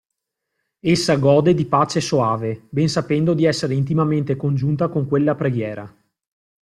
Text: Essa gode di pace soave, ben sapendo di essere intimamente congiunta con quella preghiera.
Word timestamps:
Essa 0.79 1.15
gode 1.17 1.53
di 1.53 1.67
pace 1.67 2.01
soave, 2.01 2.65
ben 2.71 2.89
sapendo 2.89 3.35
di 3.35 3.45
essere 3.45 3.75
intimamente 3.75 4.35
congiunta 4.35 4.89
con 4.89 5.05
quella 5.07 5.35
preghiera. 5.35 5.95